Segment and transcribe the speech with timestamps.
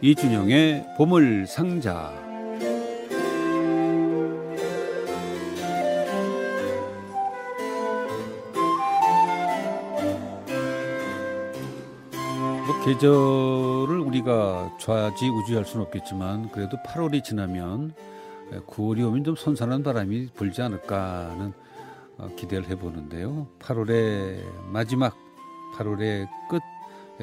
[0.00, 2.12] 이준영의 보물 상자.
[12.64, 17.92] 뭐 계절을 우리가 좌지우지할 수는 없겠지만 그래도 8월이 지나면
[18.68, 21.52] 9월이 오면 좀 선선한 바람이 불지 않을까 하는
[22.18, 23.48] 어, 기대를 해보는데요.
[23.58, 25.16] 8월의 마지막,
[25.76, 26.60] 8월의 끝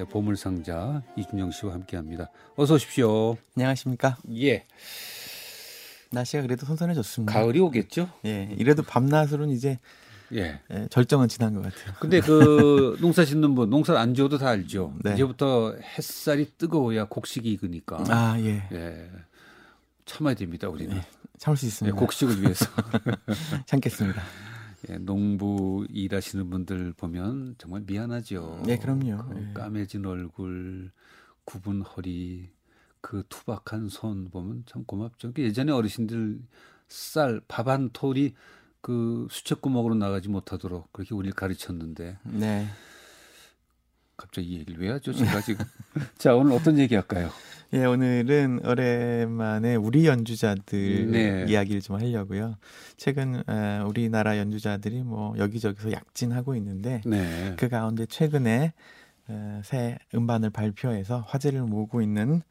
[0.04, 2.30] 보물상자 이준영 씨와 함께합니다.
[2.58, 3.38] 어서 오십시오.
[3.56, 4.18] 안녕하십니까?
[4.38, 4.66] 예.
[6.12, 7.34] 날씨가 그래도 선선해졌습니다.
[7.34, 8.10] 가을이 오겠죠?
[8.26, 9.80] 예, 이래도 밤낮으로는 이제
[10.34, 10.60] 예.
[10.72, 11.94] 예, 절정은 지난 것 같아요.
[12.00, 14.94] 근데 그 농사 짓는 분, 농사를 안 지어도 다 알죠.
[15.04, 15.14] 네.
[15.14, 18.04] 이제부터 햇살이 뜨거워야 곡식이 익으니까.
[18.10, 18.68] 아, 예.
[18.72, 19.10] 예.
[20.06, 21.00] 참아야 됩니다, 우리는.
[21.38, 21.98] 참을 수 예, 있습니다.
[21.98, 22.66] 곡식을 위해서.
[23.66, 24.22] 참겠습니다.
[24.90, 28.62] 예, 농부 일하시는 분들 보면 정말 미안하죠.
[28.66, 29.26] 네, 그럼요.
[29.30, 29.54] 그 예.
[29.54, 30.92] 까매진 얼굴,
[31.46, 32.50] 굽은 허리,
[33.02, 35.34] 그 투박한 손 보면 참 고맙죠.
[35.34, 36.40] 그 예전에 어르신들
[36.88, 38.34] 쌀, 밥 한 톨이
[38.82, 42.68] 그 수채구멍으로 나가지 못하도록 그렇게 우리를 가르쳤는데 네.
[44.18, 45.12] 갑자기 이 얘기를 왜 하죠?
[45.12, 45.66] 제가 지금.
[46.18, 47.30] 자, 오늘 어떤 얘기 할까요?
[47.76, 51.46] 예, 오늘은 오랜만에 우리 연주자들 네.
[51.50, 52.56] 이야기를 좀 하려고요.
[52.96, 57.54] 최근 에, 우리나라 연주자들이 뭐 여기저기서 약진하고 있는데 네.
[57.58, 58.72] 그 가운데 최근에
[59.30, 62.44] 에, 새 음반을 발표해서 화제를 모으고 있는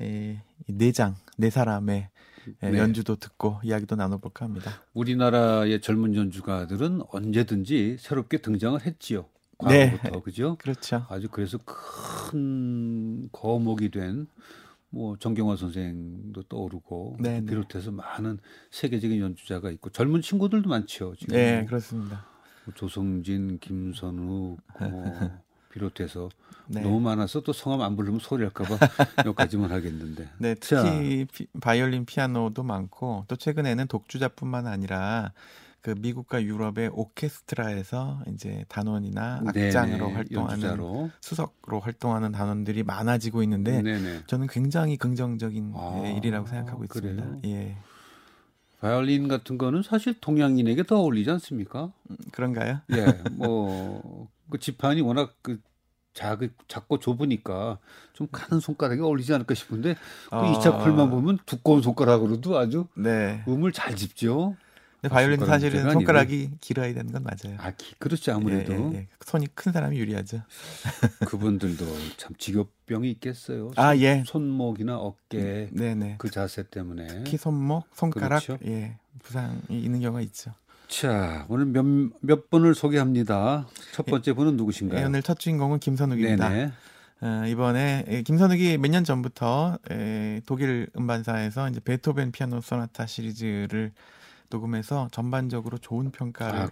[0.00, 2.08] 에, 이네 장, 네 사람의
[2.60, 2.78] 에, 네.
[2.78, 4.72] 연주도 듣고 이야기도 나눠볼까 합니다.
[4.94, 9.26] 우리나라의 젊은 연주가들은 언제든지 새롭게 등장을 했지요.
[9.66, 9.90] 네.
[9.92, 10.56] 과거부터 그죠?
[10.58, 11.06] 그렇죠.
[11.08, 14.26] 아주 그래서 큰 거목이 된
[14.88, 17.46] 뭐 정경화 선생도 떠오르고 네, 네.
[17.46, 18.38] 비롯해서 많은
[18.70, 21.14] 세계적인 연주자가 있고 젊은 친구들도 많죠.
[21.16, 22.24] 지금 네, 뭐 그렇습니다.
[22.76, 25.04] 조성진, 김선욱 뭐
[25.70, 26.30] 비롯해서
[26.68, 26.80] 네.
[26.80, 28.78] 너무 많아서 또 성함 안 부르면 소리 할까봐
[29.26, 30.30] 여기까지만 하겠는데.
[30.38, 30.82] 네, 자.
[30.84, 35.32] 특히 피- 바이올린 피아노도 많고 또 최근에는 독주자뿐만 아니라
[35.86, 41.10] 그 미국과 유럽의 오케스트라에서 이제 단원이나 악장으로 네네, 활동하는 연주자로.
[41.20, 44.24] 수석으로 활동하는 단원들이 많아지고 있는데 네네.
[44.26, 47.22] 저는 굉장히 긍정적인 아, 예, 일이라고 생각하고 있습니다.
[47.22, 47.40] 그래요?
[47.44, 47.76] 예,
[48.80, 51.92] 바이올린 같은 거는 사실 동양인에게 더 어울리지 않습니까?
[52.10, 52.80] 음, 그런가요?
[52.90, 53.04] 예,
[53.38, 55.60] 뭐, 그 지판이 워낙 그
[56.14, 57.78] 작, 작고 좁으니까
[58.12, 59.94] 좀 가는 손가락이 어울리지 않을까 싶은데
[60.30, 63.44] 그 어, 이 작품만 보면 두꺼운 손가락으로도 아주 네.
[63.46, 64.56] 음을 잘 짚죠.
[65.00, 67.56] 근데 바이올린 사실은 손가락이 길어야 되는 건 맞아요.
[67.60, 69.08] 아, 기- 그렇지 아무래도 예, 예, 예.
[69.24, 70.42] 손이 큰 사람이 유리하죠.
[71.26, 71.84] 그분들도
[72.16, 73.70] 참 직업병이 있겠어요.
[73.76, 74.22] 아, 손- 예.
[74.26, 76.14] 손목이나 어깨 네, 네.
[76.18, 77.06] 그 자세 때문에.
[77.24, 78.58] 특히 손목, 손가락, 그렇죠.
[78.66, 80.52] 예, 부상이 있는 경우가 있죠.
[80.88, 81.84] 자, 오늘 몇,
[82.20, 83.66] 몇 분을 소개합니다.
[83.92, 85.00] 첫 번째 분은 누구신가요?
[85.00, 86.48] 예, 오늘 첫 주인공은 김선욱입니다.
[86.48, 86.72] 네네.
[87.22, 93.92] 어, 이번에 예, 김선욱이 몇 년 전부터 에, 독일 음반사에서 이제 베토벤 피아노 소나타 시리즈를
[94.50, 96.68] 녹음해서 전반적으로 좋은 평가를 아?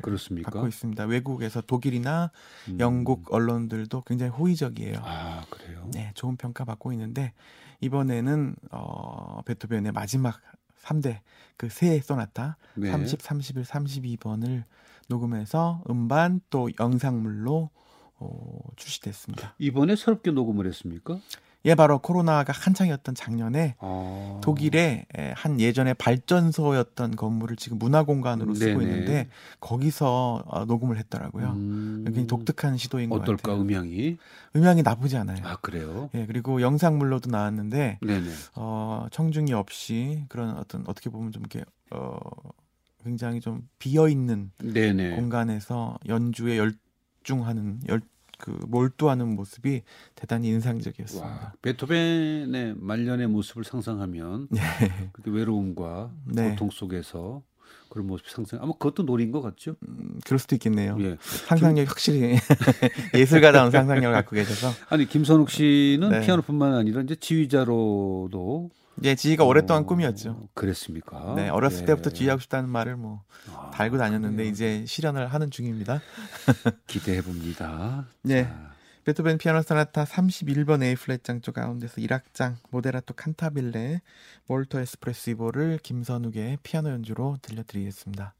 [0.52, 1.04] 받고 있습니다.
[1.04, 2.30] 외국에서 독일이나
[2.68, 2.80] 음.
[2.80, 4.98] 영국 언론들도 굉장히 호의적이에요.
[5.02, 5.88] 아, 그래요?
[5.92, 7.32] 네, 좋은 평가 받고 있는데
[7.80, 10.40] 이번에는 어, 베토벤의 마지막
[10.82, 11.20] 3대
[11.56, 12.90] 그 세 소나타 네.
[12.90, 14.64] 30, 31, 32번을
[15.08, 17.70] 녹음해서 음반 또 영상물로
[18.16, 19.54] 어, 출시됐습니다.
[19.58, 21.18] 이번에 새롭게 녹음을 했습니까?
[21.66, 24.40] 예, 바로 코로나가 한창이었던 작년에 아.
[24.42, 28.82] 독일의 에, 한 예전에 발전소였던 건물을 지금 문화공간으로 쓰고 네네.
[28.90, 29.28] 있는데
[29.60, 31.52] 거기서 어, 녹음을 했더라고요.
[31.52, 32.02] 음.
[32.04, 33.62] 굉장히 독특한 시도인 것 어떨까 같아요.
[33.62, 34.18] 음향이?
[34.54, 35.38] 음향이 나쁘지 않아요.
[35.44, 36.10] 아 그래요?
[36.14, 38.28] 예, 그리고 영상물로도 나왔는데 네네.
[38.56, 42.18] 어, 청중이 없이 그런 어떤 어떻게 보면 좀 이렇게 어,
[43.02, 44.50] 굉장히 좀 비어 있는.
[45.16, 48.02] 공간에서 연주에 열중하는 열
[48.38, 49.82] 그 몰두하는 모습이
[50.14, 51.26] 대단히 인상적이었습니다.
[51.26, 54.60] 와, 베토벤의 말년의 모습을 상상하면 네.
[55.24, 56.50] 외로움과 네.
[56.50, 57.42] 고통 속에서
[57.88, 58.60] 그런 모습 상상.
[58.60, 59.76] 아마 그것도 노린 것 같죠?
[59.88, 60.96] 음, 그럴 수도 있겠네요.
[61.00, 61.16] 예.
[61.20, 62.36] 상상력 확실히
[63.14, 66.20] 예술가다운 상상력을 갖고 계셔서 아니 김선욱 씨는 네.
[66.26, 68.70] 피아노뿐만 아니라 이제 지휘자로도
[69.02, 70.48] 예, 지휘가 오랫동안 어, 꿈이었죠.
[70.54, 71.34] 그랬습니까?
[71.34, 71.86] 네, 어렸을 예.
[71.86, 74.50] 때부터 지휘하고 싶다는 말을 뭐 아, 달고 다녔는데 그래요.
[74.50, 76.00] 이제 실현을 하는 중입니다.
[76.86, 78.06] 기대해 봅니다.
[78.22, 78.44] 네.
[78.44, 78.74] 자,
[79.04, 84.00] 베토벤 피아노 소나타 31번 A 플랫 장조 가운데서 1악장 모데라토 칸타빌레
[84.46, 88.34] 몰토 에스프레시보를 김선욱의 피아노 연주로 들려드리겠습니다.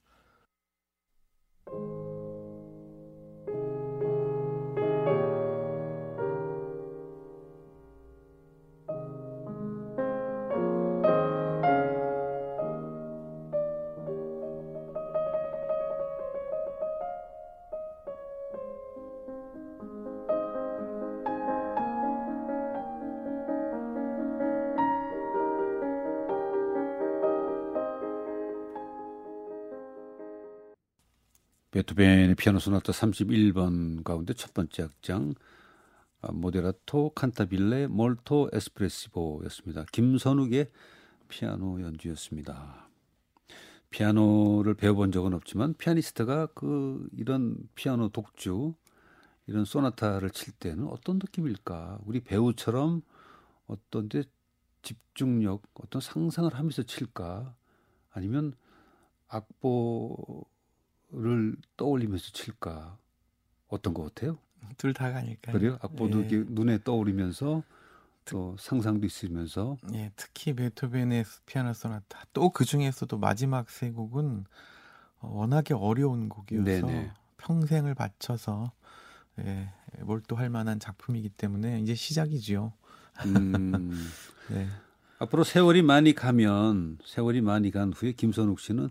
[31.75, 35.35] 베토벤의 피아노 소나타 31번 가운데 첫 번째 악장
[36.21, 39.85] 아, 모데라토 칸타빌레 몰토 에스프레시보였습니다.
[39.91, 40.71] 김선욱의
[41.27, 42.89] 피아노 연주였습니다.
[43.91, 48.75] 피아노를 배워본 적은 없지만 피아니스트가 그 이런 피아노 독주
[49.49, 51.99] 이런 소나타를 칠 때는 어떤 느낌일까?
[52.05, 53.03] 우리 배우처럼
[53.67, 54.23] 어떤 데
[54.83, 57.53] 집중력, 어떤 상상을 하면서 칠까?
[58.13, 58.53] 아니면
[59.27, 60.54] 악보
[61.17, 62.99] 를 떠올리면서 칠까
[63.69, 64.39] 어떤 것 같아요?
[64.77, 65.57] 둘 다가 아닐까요?
[65.57, 65.79] 그래요?
[65.81, 66.45] 악보도 예.
[66.49, 67.63] 눈에 떠오르면서
[68.25, 74.45] 또 상상도 있으면서 예, 특히 베토벤의 피아노 소나타 또 그 중에서도 마지막 세 곡은
[75.21, 77.13] 워낙에 어려운 곡이어서 네네.
[77.37, 78.73] 평생을 바쳐서
[79.41, 79.71] 예,
[80.01, 82.73] 몰두할 만한 작품이기 때문에 이제 시작이지요.
[83.27, 83.91] 음,
[84.51, 84.69] 네.
[85.19, 88.89] 앞으로 세월이 많이 가면 세월이 많이 간 후에 김선욱 씨는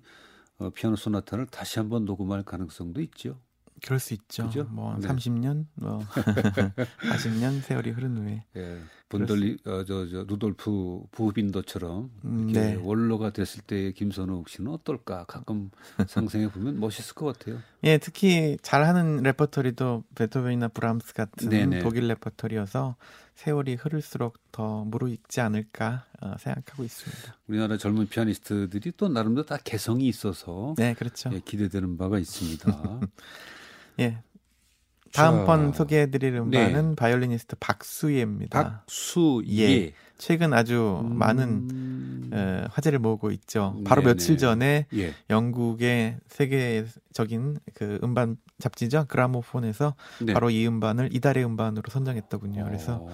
[0.59, 3.39] 어, 피아노 소나타를 다시 한번 녹음할 가능성도 있죠.
[3.83, 4.45] 그럴 수 있죠.
[4.45, 4.63] 그죠?
[4.69, 5.07] 뭐 네.
[5.07, 6.00] 30년, 뭐
[7.03, 8.45] 40년 세월이 흐른 후에.
[8.55, 8.79] 예.
[9.09, 12.75] 본돌리 어, 저, 저 루돌프 부흐빈더처럼 음, 네.
[12.75, 15.69] 원로가 됐을 때 김선욱 씨는 어떨까 가끔
[16.07, 17.59] 상상해 보면 멋있을 것 같아요.
[17.83, 21.80] 예, 특히 잘하는 레퍼토리도 베토벤이나 브람스 같은 네네.
[21.80, 22.95] 독일 레퍼토리여서
[23.35, 27.38] 세월이 흐를수록 더 무르익지 않을까 어, 생각하고 있습니다.
[27.47, 31.30] 우리나라 젊은 피아니스트들이 또 나름대로 다 개성이 있어서 네, 그렇죠.
[31.33, 33.00] 예, 기대되는 바가 있습니다.
[34.00, 34.21] 예.
[35.13, 36.95] 다음번 소개해드릴 음반은 네.
[36.95, 38.81] 바이올리니스트 박수예입니다.
[38.86, 39.69] 박수예.
[39.69, 39.94] 예.
[40.18, 41.18] 최근 아주 음...
[41.18, 43.75] 많은 어, 화제를 모으고 있죠.
[43.86, 44.13] 바로 네네.
[44.13, 45.13] 며칠 전에 예.
[45.30, 50.33] 영국의 세계적인 그 음반 잡지죠 그라모폰에서 네.
[50.33, 52.63] 바로 이 음반을 이달의 음반으로 선정했더군요.
[52.65, 53.10] 그래서 어,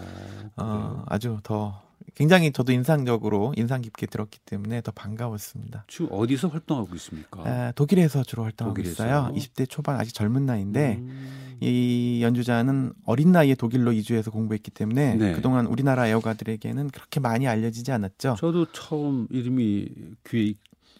[0.58, 1.82] 어 아주 더
[2.16, 5.86] 굉장히 저도 인상적으로 인상 깊게 들었기 때문에 더 반가웠습니다.
[5.88, 7.42] 지금 어디서 활동하고 있습니까?
[7.46, 9.06] 아, 독일에서 주로 활동하고 독일에서?
[9.06, 9.32] 있어요.
[9.36, 11.58] 20대 초반 아직 젊은 나이인데 음...
[11.62, 15.34] 이 연주자는 어린 나이에 독일로 이주해서 공부했기 때문에 네.
[15.34, 18.38] 그동안 우리나라 애호가들에게는 그렇게 많이 알려지지 않았죠.
[18.40, 19.90] 저도 처음 이름이
[20.28, 20.54] 귀에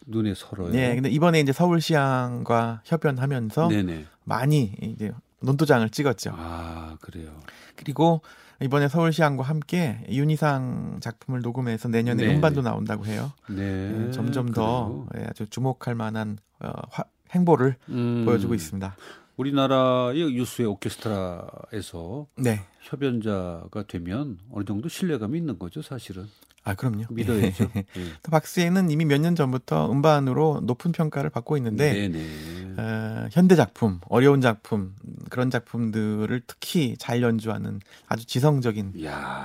[0.06, 0.72] 눈에 설어요.
[0.72, 4.06] 네, 근데 이번에 이제 서울시향과 협연하면서 네네.
[4.26, 5.12] 많이 이제
[5.42, 6.32] 논도장을 찍었죠.
[6.36, 7.32] 아, 그래요.
[7.76, 8.22] 그리고
[8.62, 12.36] 이번에 서울시향과 함께 윤희상 작품을 녹음해서 내년에 네.
[12.36, 13.32] 음반도 나온다고 해요.
[13.50, 13.90] 네.
[13.90, 18.96] 네 점점 더 네, 아주 주목할 만한 어, 화, 행보를 음, 보여주고 있습니다.
[19.38, 22.60] 우리나라의 유수의 오케스트라에서 네.
[22.82, 26.26] 협연자가 되면 어느 정도 신뢰감이 있는 거죠, 사실은.
[26.66, 27.06] 아, 그럼요.
[27.10, 27.70] 믿어야죠.
[27.74, 27.86] 네.
[28.30, 32.59] 박스에는 이미 몇 년 전부터 음반으로 높은 평가를 받고 있는데 네네.
[32.80, 34.96] 어, 현대 작품, 어려운 작품
[35.30, 38.94] 그런 작품들을 특히 잘 연주하는 아주 지성적인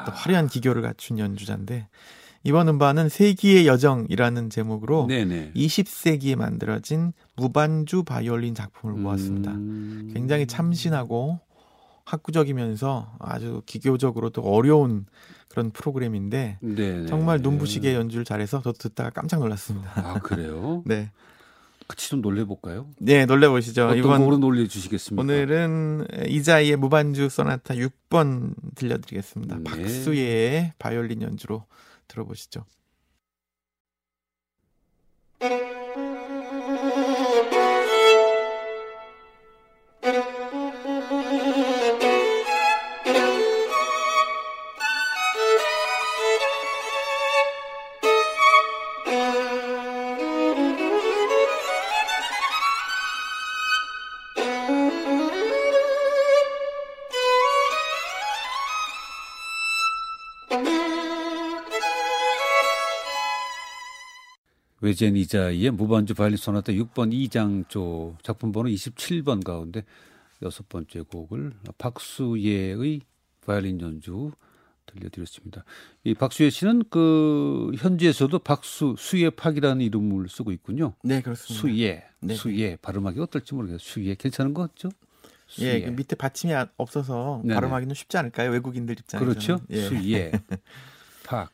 [0.07, 1.89] 또 화려한 기교를 갖춘 연주자인데
[2.45, 5.53] 이번 음반은 세기의 여정이라는 제목으로 네네.
[5.57, 9.53] 20세기에 만들어진 무반주 바이올린 작품을 모았습니다.
[9.53, 10.11] 음...
[10.13, 11.41] 굉장히 참신하고
[12.05, 15.07] 학구적이면서 아주 기교적으로도 어려운
[15.49, 17.07] 그런 프로그램인데 네네.
[17.07, 19.91] 정말 눈부시게 연주를 잘해서 저도 듣다가 깜짝 놀랐습니다.
[19.95, 20.83] 아 그래요?
[20.87, 21.11] 네.
[21.86, 22.88] 같이 좀 놀래볼까요?
[22.98, 23.84] 네, 놀래보시죠.
[23.86, 25.22] 어떤 이번 곡으로 놀래주시겠습니까?
[25.22, 29.56] 오늘은 이자이의 무반주 소나타 6번 들려드리겠습니다.
[29.56, 29.64] 네.
[29.64, 31.67] 박수의 바이올린 연주로
[32.08, 32.64] 들어보시죠.
[64.84, 69.82] 외젠 이자이의 무반주 바이올린 소나타 6번 2장조 작품 번호 27번 가운데
[70.43, 73.01] 여섯 번째 곡을 박수예의
[73.46, 74.31] 바이올린 연주
[74.87, 75.65] 들려드렸습니다.
[76.05, 80.94] 이 박수예 씨는 그 현지에서도 박수 수예팍이라는 이름을 쓰고 있군요.
[81.03, 81.61] 네 그렇습니다.
[81.61, 82.34] 수예, 네.
[82.34, 83.79] 수예 발음하기 어떨지 모르겠어요.
[83.79, 84.91] 수예 괜찮은 거 같죠?
[85.46, 85.74] 수예.
[85.74, 87.55] 예, 그 밑에 받침이 없어서 네네.
[87.55, 88.51] 발음하기는 쉽지 않을까요?
[88.51, 89.60] 외국인들 입장에서 그렇죠.
[89.70, 89.77] 예.
[89.77, 90.32] 수예,
[91.24, 91.51] 팍.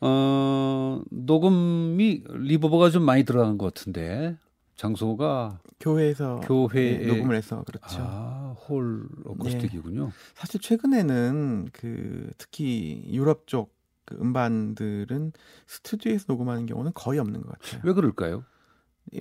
[0.00, 4.36] 어, 녹음이 리버버가 좀 많이 들어간 것 같은데
[4.76, 7.86] 장소가 교회에서 교회 네, 녹음을 해서 그렇죠.
[8.00, 10.06] 아, 홀 어쿠스틱이군요.
[10.06, 10.12] 네.
[10.34, 15.32] 사실 최근에는 그 특히 유럽 쪽 그 음반들은
[15.66, 17.80] 스튜디오에서 녹음하는 경우는 거의 없는 것 같아요.
[17.84, 18.44] 왜 그럴까요?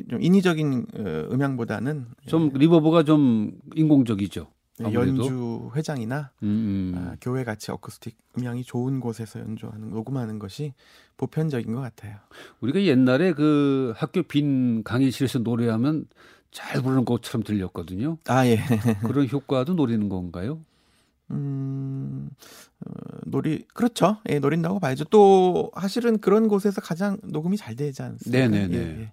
[0.10, 2.58] 좀 인위적인 어, 음향보다는 좀 예.
[2.60, 4.48] 리버버가 좀 인공적이죠.
[4.80, 5.10] 네, 아무래도?
[5.26, 6.94] 연주 회장이나 음, 음.
[6.98, 10.74] 아, 교회 같이 어쿠스틱 음향이 좋은 곳에서 연주하는 녹음하는 것이
[11.18, 12.18] 보편적인 것 같아요.
[12.62, 16.06] 우리가 옛날에 그 학교 빈 강의실에서 노래하면
[16.52, 18.18] 잘 부르는 것처럼 들렸거든요.
[18.28, 18.58] 아 예.
[19.08, 20.60] 그런 효과도 노리는 건가요?
[21.32, 22.30] 음,
[22.86, 22.92] 어,
[23.26, 24.18] 노리 그렇죠.
[24.30, 25.06] 예, 노린다고 봐야죠.
[25.06, 28.48] 또 사실은 그런 곳에서 가장 녹음이 잘 되지 않습니까?
[28.48, 28.78] 네네네.
[28.78, 29.12] 예, 예.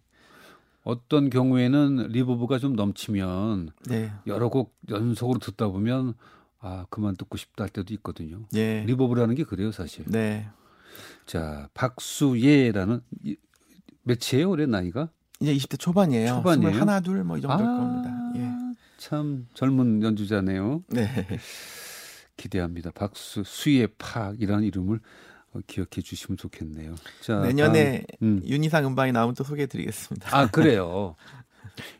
[0.88, 4.10] 어떤 경우에는 reverb가 좀 넘치면 네.
[4.26, 6.14] 여러 곡 연속으로 듣다 보면
[6.60, 8.46] 아 그만 듣고 싶다 할 때도 있거든요.
[8.54, 8.84] 예.
[8.86, 10.06] reverb라는 게 그래요 사실.
[10.06, 10.48] 네.
[11.26, 13.02] 자 박수예라는
[14.02, 15.10] 몇이에요 올해 나이가?
[15.40, 16.36] 이제 20대 초반이에요.
[16.36, 16.72] 초반이에요.
[16.80, 18.32] 하나 둘 뭐 이 정도일 아, 겁니다.
[18.36, 18.50] 예.
[18.96, 20.84] 참 젊은 연주자네요.
[20.88, 21.06] 네.
[22.38, 22.92] 기대합니다.
[22.92, 25.00] 박수 수의 팍이라는 이름을 어,
[25.66, 26.94] 기억해 주시면 좋겠네요.
[27.20, 28.42] 자, 내년에 다음, 음.
[28.44, 30.36] 윤희상 음반이 나오면 또 소개해 드리겠습니다.
[30.36, 31.14] 아, 그래요.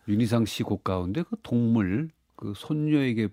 [0.08, 3.28] 윤희상 씨 곡 가운데 그 동물 그 손녀에게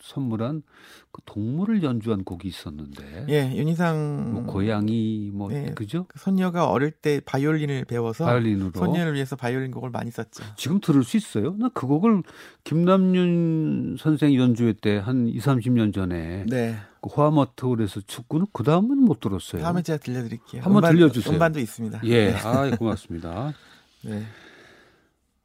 [0.00, 0.62] 선물한
[1.10, 3.26] 그 동물을 연주한 곡이 있었는데.
[3.28, 6.06] 예, 윤희상 뭐 고양이 뭐 예, 그죠?
[6.08, 10.44] 그 손녀가 어릴 때 바이올린을 배워서 바이올린으로 손녀를 위해서 바이올린 곡을 많이 썼죠.
[10.56, 11.54] 지금 들을 수 있어요?
[11.58, 12.22] 나 그 곡을
[12.64, 16.76] 김남윤 선생 연주회 때한 2, 30년 전에 네.
[17.00, 19.62] 그 화마트 홀에서 축구는 그 다음은 못 들었어요.
[19.62, 20.62] 다음에 제가 들려드릴게요.
[20.62, 21.32] 한번 들려주세요.
[21.34, 22.00] 음반도 있습니다.
[22.04, 23.52] 예, 아 고맙습니다.
[24.02, 24.22] 네.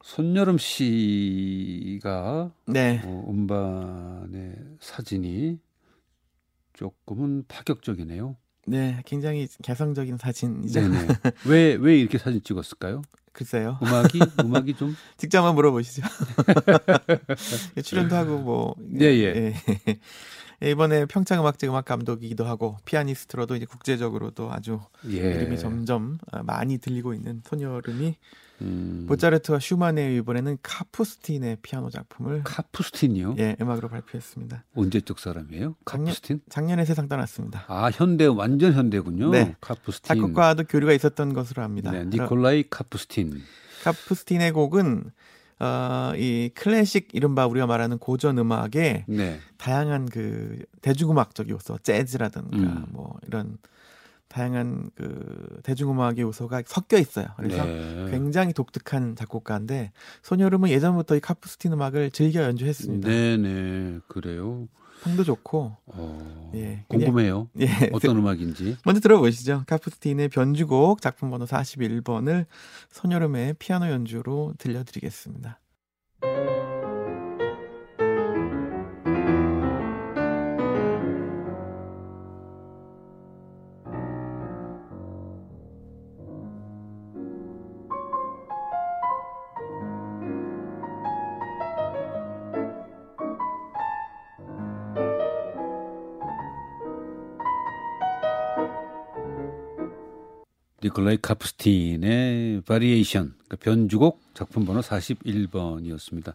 [0.04, 3.00] 손여름 씨가 네.
[3.06, 5.58] 어, 음반의 사진이
[6.74, 8.36] 조금은 파격적이네요.
[8.66, 10.80] 네, 굉장히 개성적인 사진이죠.
[10.80, 11.08] 네네.
[11.48, 13.00] 왜, 왜 이렇게 사진 찍었을까요?
[13.32, 13.78] 글쎄요.
[13.82, 14.94] 음악이, 음악이 좀.
[15.16, 16.02] 직접 한번 물어보시죠.
[17.82, 18.76] 출연도 하고, 뭐.
[19.00, 19.24] 예, 예.
[19.34, 19.54] 예.
[20.62, 24.80] 이번에 평창 음악제 음악 감독이기도 하고 피아니스트로도 이제 국제적으로도 아주
[25.10, 25.16] 예.
[25.16, 28.16] 이름이 점점 많이 들리고 있는 손여름이
[28.62, 29.06] 음.
[29.08, 33.34] 모차르트와 슈만의 이번에는 카푸스틴의 피아노 작품을 카푸스틴이요?
[33.38, 34.64] 예, 음악으로 발표했습니다.
[34.76, 35.74] 언제적 사람이에요?
[35.84, 36.40] 카푸스틴?
[36.48, 37.64] 작년, 에 세상 떠났습니다.
[37.66, 39.30] 아, 현대 완전 현대군요.
[39.30, 39.56] 네.
[39.60, 40.06] 카푸스틴.
[40.14, 41.90] 작곡과도 교류가 있었던 것으로 합니다.
[41.90, 43.42] 네, 니콜라이 카푸스틴.
[43.82, 45.10] 카푸스틴의 곡은
[45.60, 49.38] 어, 이 클래식 이른바 우리가 말하는 고전 음악의 네.
[49.56, 52.86] 다양한 그 대중음악적 요소, 재즈라든가 음.
[52.90, 53.58] 뭐 이런
[54.28, 57.26] 다양한 그 대중음악의 요소가 섞여 있어요.
[57.36, 58.08] 그래서 네.
[58.10, 59.92] 굉장히 독특한 작곡가인데
[60.22, 63.08] 손여름은 예전부터 이 카푸스틴 음악을 즐겨 연주했습니다.
[63.08, 64.66] 네네 그래요.
[65.04, 67.48] 평도 좋고 어, 예, 궁금해요.
[67.60, 69.64] 예, 어떤 음악인지 먼저 들어보시죠.
[69.66, 72.46] 카푸스틴의 변주곡 작품 번호 41번을
[72.90, 75.60] 손여름의 피아노 연주로 들려드리겠습니다.
[100.84, 106.34] 니콜라이 카프스틴의 바리에이션, 그러니까 변주곡 작품 번호 41번이었습니다.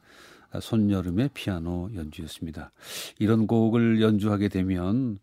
[0.51, 2.71] 아, 손여름의 피아노 연주였습니다.
[3.19, 5.19] 이런 곡을 연주하게 되면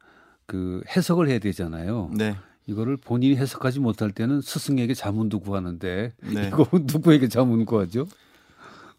[0.47, 2.13] 그 해석을 해야 되잖아요.
[2.17, 2.37] 네.
[2.69, 6.47] 이거를 본인이 해석하지 못할 때는 스승에게 자문도 구하는데 네.
[6.47, 8.07] 이거 누구에게 자문 구하죠?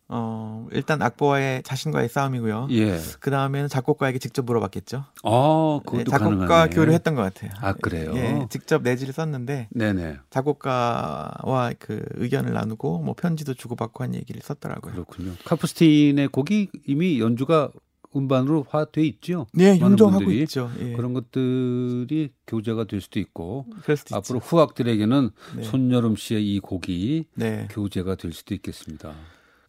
[0.09, 2.69] 어, 일단 악보와의 자신과의 싸움이고요.
[2.71, 2.97] 예.
[3.19, 5.03] 그 다음에는 작곡가에게 직접 물어봤겠죠.
[5.23, 6.75] 아, 그것도 네, 작곡가 가능하네.
[6.75, 7.51] 교류했던 것 같아요.
[7.59, 8.13] 아, 그래요?
[8.15, 9.67] 예, 직접 내지를 썼는데.
[9.71, 10.19] 네네.
[10.29, 14.93] 작곡가와 그 의견을 나누고 뭐 편지도 주고받고 한 얘기를 썼더라고요.
[14.93, 15.33] 그렇군요.
[15.43, 17.69] 카프스틴의 곡이 이미 연주가
[18.15, 19.45] 음반으로 화돼 있죠.
[19.53, 20.71] 네, 연주하고 있죠.
[20.79, 20.93] 예.
[20.93, 23.65] 그런 것들이 교재가 될 수도 있고
[23.97, 24.47] 수도 앞으로 있죠.
[24.47, 25.63] 후학들에게는 네.
[25.63, 27.67] 손여름 씨의 이 곡이 네.
[27.69, 29.13] 교재가 될 수도 있겠습니다.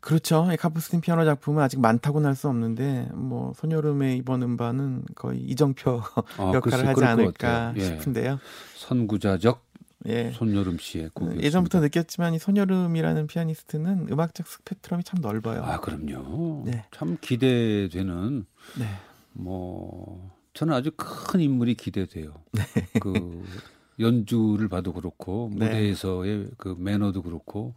[0.01, 0.49] 그렇죠.
[0.59, 6.01] 카프스틴 피아노 작품은 아직 많다고 는 할 수 없는데 뭐 손여름의 이번 음반은 거의 이정표
[6.39, 7.81] 아, 역할을 하지 않을까 예.
[7.81, 8.39] 싶은데요.
[8.77, 9.67] 선구자적
[10.07, 10.31] 예.
[10.33, 15.63] 손여름 씨의 곡 예전부터 느꼈지만 이 손여름이라는 피아니스트는 음악적 스펙트럼이 참 넓어요.
[15.65, 16.63] 아 그럼요.
[16.67, 16.85] 네.
[16.93, 18.47] 참 기대되는.
[18.79, 18.87] 네.
[19.33, 22.35] 뭐 저는 아주 큰 인물이 기대돼요.
[22.53, 22.63] 네.
[23.01, 23.45] 그
[23.99, 25.67] 연주를 봐도 그렇고 네.
[25.67, 27.75] 무대에서의 그 매너도 그렇고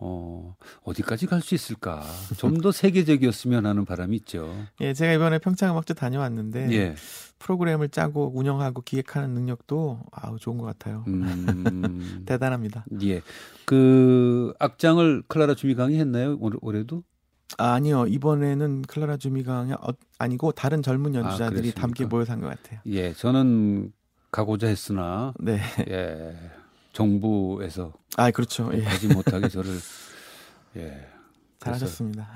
[0.00, 2.02] 어, 어디까지 갈 수 있을까?
[2.38, 4.54] 좀 더 세계적이었으면 하는 바람이 있죠.
[4.80, 6.94] 예, 제가 이번에 평창음악제 다녀왔는데 예.
[7.38, 11.04] 프로그램을 짜고 운영하고 기획하는 능력도 아우 좋은 것 같아요.
[11.08, 12.22] 음...
[12.26, 12.84] 대단합니다.
[13.02, 13.22] 예,
[13.64, 16.36] 그 악장을 클라라 주미강이 했나요?
[16.40, 17.02] 올, 올해도?
[17.58, 19.88] 아, 아니요 이번에는 클라라 주미강이 어,
[20.18, 22.80] 아니고 다른 젊은 아, 연주자들이 아, 함께 모여서 한 것 같아요.
[22.86, 23.92] 예, 저는
[24.30, 25.60] 가고자 했으나 네.
[25.88, 26.36] 예.
[26.92, 28.82] 정부에서 아 그렇죠 예.
[28.82, 29.78] 가지 못하게 저를
[30.76, 31.06] 예
[31.58, 32.28] 잘하셨습니다.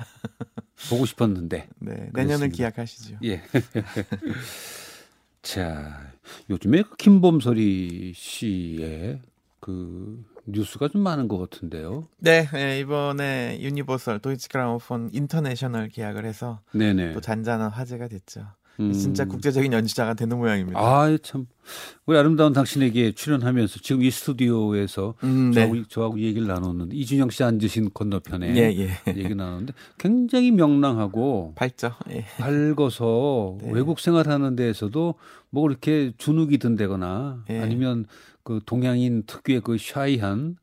[0.91, 3.19] 보고 싶었는데 네 내년을 기약하시죠.
[3.25, 3.43] 예.
[5.43, 6.13] 자
[6.51, 9.21] 요즘에 그 김봄소리 씨의
[9.61, 12.09] 그 뉴스가 좀 많은 것 같은데요.
[12.19, 17.15] 네, 네 이번에 유니버설 도이치 그라모폰 인터내셔널 계약을 해서 네네.
[17.15, 18.47] 또 잔잔한 화제가 됐죠.
[18.81, 18.93] 음.
[18.93, 20.78] 진짜 국제적인 연주자가 되는 모양입니다.
[20.78, 21.47] 아, 참.
[22.07, 25.62] 우리 아름다운 당신에게 출연하면서 지금 이 스튜디오에서 음, 네.
[25.62, 28.90] 저하고, 저하고, 얘기를 나눴는데 이준형 씨 앉으신 건너편에 예, 예.
[29.16, 31.93] 얘기 나눴는데 굉장히 명랑하고 밝죠.
[32.11, 32.25] 예.
[32.38, 33.71] 밝아서 네.
[33.73, 35.14] 외국 생활하는 데에서도
[35.50, 37.61] 뭐 그렇게 주눅이 든다거나 예.
[37.61, 38.04] 아니면
[38.43, 40.57] 그 동양인 특유의 그 샤이한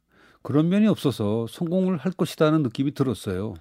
[0.44, 3.56] 그런 면이 없어서 성공을 할 것이다는 느낌이 들었어요.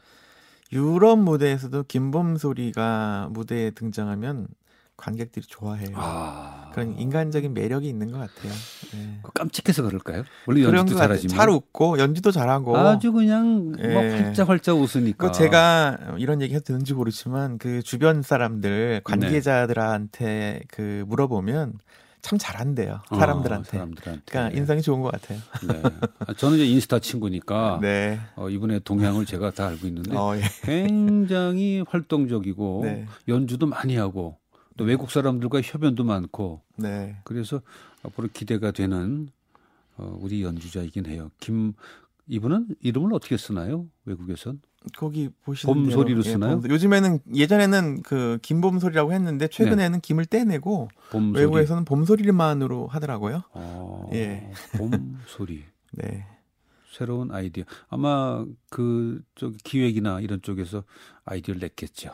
[0.72, 4.48] 유럽 무대에서도 김범소리가 무대에 등장하면
[4.96, 5.92] 관객들이 좋아해요.
[5.94, 6.70] 아...
[6.72, 8.52] 그런 인간적인 매력이 있는 것 같아요.
[8.92, 9.18] 네.
[9.22, 10.24] 그 깜찍해서 그럴까요?
[10.46, 13.94] 원래 연주도 잘하지만 잘 웃고 연주도 잘하고 아주 그냥 네.
[13.94, 15.32] 막 활짝 활짝 웃으니까.
[15.32, 20.60] 제가 이런 얘기 해도 되는지 모르지만 그 주변 사람들 관계자들한테 네.
[20.70, 21.78] 그 물어보면
[22.22, 23.68] 참 잘한대요 어, 사람들한테.
[23.68, 24.22] 어, 사람들한테.
[24.26, 25.38] 그러니까 인상이 좋은 것 같아요.
[25.66, 25.82] 네.
[26.20, 28.20] 아, 저는 이제 인스타 친구니까 네.
[28.36, 30.42] 어, 이분의 동향을 제가 다 알고 있는데 어, 예.
[30.62, 33.06] 굉장히 활동적이고 네.
[33.28, 34.38] 연주도 많이 하고
[34.76, 37.16] 또 외국 사람들과 협연도 많고 네.
[37.24, 37.60] 그래서
[38.02, 39.28] 앞으로 기대가 되는
[39.96, 41.30] 어, 우리 연주자이긴 해요.
[41.40, 41.74] 김
[42.30, 43.88] 이분은 이름을 어떻게 쓰나요?
[44.04, 44.60] 외국에선?
[44.96, 46.60] 거기 보시는 봄소리로 예, 쓰나요?
[46.60, 50.00] 봄, 요즘에는 예전에는 그 김봄소리라고 했는데 최근에는 네.
[50.00, 51.40] 김을 떼내고 봄소리.
[51.42, 53.42] 외국에서는 봄소리만으로 하더라고요.
[53.52, 54.50] 아, 예.
[54.78, 55.64] 봄소리.
[55.92, 56.24] 네.
[56.92, 57.64] 새로운 아이디어.
[57.88, 60.84] 아마 그쪽 기획이나 이런 쪽에서
[61.24, 62.12] 아이디어를 냈겠죠.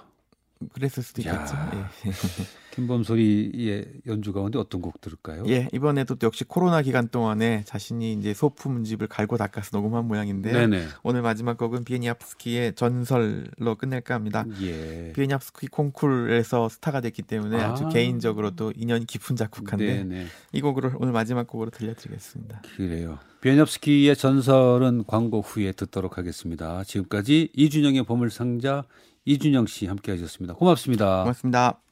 [0.72, 1.54] 그랬을 수도 있겠죠.
[1.74, 2.10] 예.
[2.76, 5.44] 김범소리의 연주 가운데 어떤 곡 들을까요?
[5.48, 10.86] 예, 이번에도 역시 코로나 기간 동안에 자신이 이제 소품집을 갈고 닦아서 녹음한 모양인데 네네.
[11.02, 14.44] 오늘 마지막 곡은 비에니압스키의 전설로 끝낼까 합니다.
[14.60, 15.12] 예.
[15.14, 17.74] 비에니압스키 콩쿨에서 스타가 됐기 때문에 아.
[17.74, 20.26] 주 개인적으로 또 인연이 깊은 작곡한데 네네.
[20.52, 22.62] 이 곡으로 오늘 마지막 곡으로 들려드리겠습니다.
[22.76, 23.18] 그래요.
[23.40, 26.84] 비에니압스키의 전설은 광고 후에 듣도록 하겠습니다.
[26.84, 28.84] 지금까지 이준영의 보물상자
[29.26, 30.54] 이준형 씨 함께 하셨습니다.
[30.54, 31.22] 고맙습니다.
[31.22, 31.82] 고맙습니다.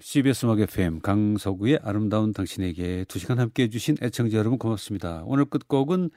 [0.00, 5.22] CBS 음악 FM 강석우의 아름다운 당신에게 두 시간 함께 해주신 애청자 여러분 고맙습니다.
[5.24, 6.10] 오늘 끝곡은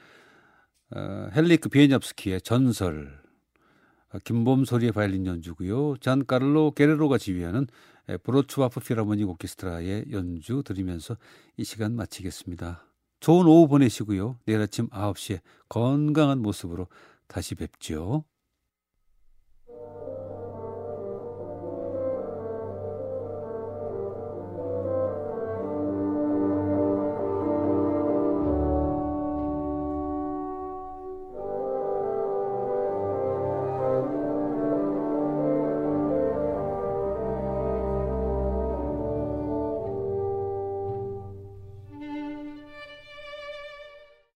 [0.93, 3.21] 어, 헨리크 비에니아프스키의 전설,
[4.11, 5.97] 어, 김봄소리의 바이올린 연주고요.
[5.97, 7.67] 잔카를로 게레로가 지휘하는
[8.23, 11.17] 브로츠와프 필하모닉 오케스트라의 연주 들으면서
[11.55, 12.83] 이 시간 마치겠습니다.
[13.19, 14.39] 좋은 오후 보내시고요.
[14.45, 16.87] 내일 아침 9시에 건강한 모습으로
[17.27, 18.25] 다시 뵙죠.